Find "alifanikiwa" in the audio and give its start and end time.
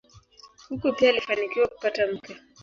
1.09-1.67